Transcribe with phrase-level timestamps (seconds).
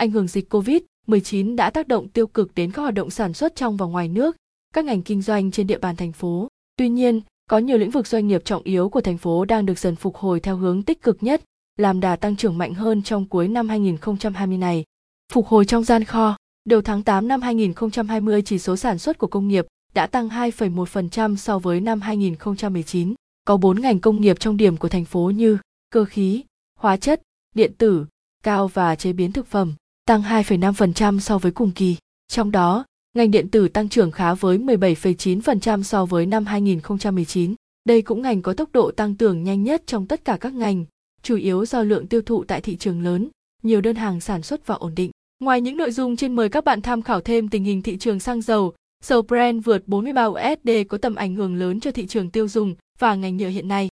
[0.00, 3.56] ảnh hưởng dịch Covid-19 đã tác động tiêu cực đến các hoạt động sản xuất
[3.56, 4.36] trong và ngoài nước,
[4.74, 6.48] các ngành kinh doanh trên địa bàn thành phố.
[6.76, 9.78] Tuy nhiên, có nhiều lĩnh vực doanh nghiệp trọng yếu của thành phố đang được
[9.78, 11.42] dần phục hồi theo hướng tích cực nhất,
[11.76, 14.84] làm đà tăng trưởng mạnh hơn trong cuối năm 2020 này.
[15.32, 19.26] Phục hồi trong gian kho, đầu tháng 8 năm 2020 chỉ số sản xuất của
[19.26, 23.14] công nghiệp đã tăng 2,1% so với năm 2019.
[23.44, 25.58] Có 4 ngành công nghiệp trong điểm của thành phố như
[25.90, 26.44] cơ khí,
[26.78, 27.22] hóa chất,
[27.54, 28.06] điện tử,
[28.42, 29.74] cao và chế biến thực phẩm,
[30.04, 31.96] tăng 2,5% so với cùng kỳ.
[32.28, 32.84] Trong đó,
[33.16, 37.54] ngành điện tử tăng trưởng khá với 17,9% so với năm 2019.
[37.84, 40.84] Đây cũng ngành có tốc độ tăng trưởng nhanh nhất trong tất cả các ngành,
[41.22, 43.28] chủ yếu do lượng tiêu thụ tại thị trường lớn,
[43.62, 45.10] nhiều đơn hàng sản xuất và ổn định.
[45.40, 48.20] Ngoài những nội dung trên mời các bạn tham khảo thêm tình hình thị trường
[48.20, 48.72] xăng dầu,
[49.04, 52.74] dầu Brent vượt 43 USD có tầm ảnh hưởng lớn cho thị trường tiêu dùng
[52.98, 53.88] và ngành nhựa hiện nay.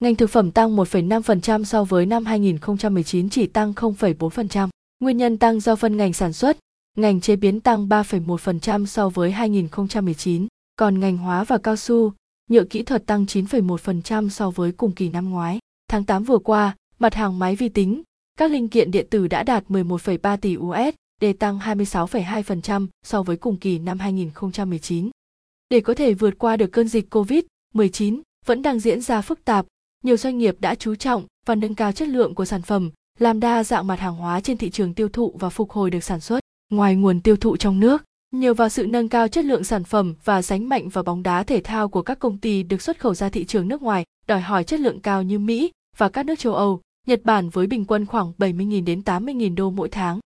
[0.00, 4.68] Ngành thực phẩm tăng 1,5% so với năm 2019 chỉ tăng 0,4%.
[5.02, 6.58] Nguyên nhân tăng do phân ngành sản xuất,
[6.96, 12.12] ngành chế biến tăng 3,1% so với 2019, còn ngành hóa và cao su,
[12.50, 15.58] nhựa kỹ thuật tăng 9,1% so với cùng kỳ năm ngoái.
[15.88, 18.02] Tháng 8 vừa qua, mặt hàng máy vi tính,
[18.38, 23.36] các linh kiện điện tử đã đạt 11,3 tỷ USD, để tăng 26,2% so với
[23.36, 25.10] cùng kỳ năm 2019.
[25.70, 29.66] Để có thể vượt qua được cơn dịch COVID-19 vẫn đang diễn ra phức tạp,
[30.04, 32.90] nhiều doanh nghiệp đã chú trọng và nâng cao chất lượng của sản phẩm,
[33.22, 36.04] làm đa dạng mặt hàng hóa trên thị trường tiêu thụ và phục hồi được
[36.04, 36.40] sản xuất.
[36.70, 40.14] Ngoài nguồn tiêu thụ trong nước, nhờ vào sự nâng cao chất lượng sản phẩm
[40.24, 43.14] và sánh mạnh vào bóng đá thể thao của các công ty được xuất khẩu
[43.14, 46.38] ra thị trường nước ngoài, đòi hỏi chất lượng cao như Mỹ và các nước
[46.38, 50.20] châu Âu, Nhật Bản với bình quân khoảng 70.000 đến 80.000 đô mỗi tháng.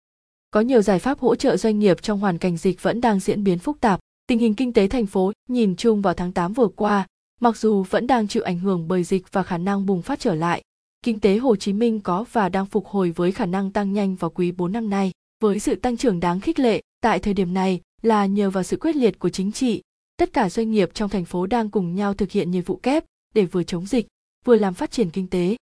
[0.52, 3.44] Có nhiều giải pháp hỗ trợ doanh nghiệp trong hoàn cảnh dịch vẫn đang diễn
[3.44, 4.00] biến phức tạp.
[4.28, 7.08] Tình hình kinh tế thành phố nhìn chung vào tháng 8 vừa qua,
[7.42, 10.36] mặc dù vẫn đang chịu ảnh hưởng bởi dịch và khả năng bùng phát trở
[10.36, 10.62] lại,
[11.06, 14.16] kinh tế Hồ Chí Minh có và đang phục hồi với khả năng tăng nhanh
[14.16, 15.12] vào quý 4 năm nay.
[15.42, 18.78] Với sự tăng trưởng đáng khích lệ tại thời điểm này là nhờ vào sự
[18.78, 19.82] quyết liệt của chính trị,
[20.18, 23.06] tất cả doanh nghiệp trong thành phố đang cùng nhau thực hiện nhiệm vụ kép
[23.34, 24.08] để vừa chống dịch,
[24.46, 25.56] vừa làm phát triển kinh tế.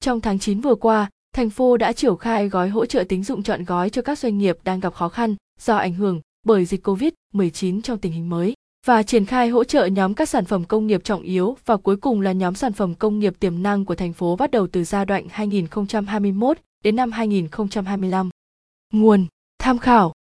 [0.00, 3.42] Trong tháng 9 vừa qua, thành phố đã triển khai gói hỗ trợ tín dụng
[3.42, 6.86] chọn gói cho các doanh nghiệp đang gặp khó khăn do ảnh hưởng bởi dịch
[6.86, 8.54] Covid-19 trong tình hình mới
[8.86, 11.96] và triển khai hỗ trợ nhóm các sản phẩm công nghiệp trọng yếu và cuối
[11.96, 14.84] cùng là nhóm sản phẩm công nghiệp tiềm năng của thành phố bắt đầu từ
[14.84, 18.30] giai đoạn 2021 đến năm 2025.
[18.92, 19.26] Nguồn:
[19.58, 20.12] Tham khảo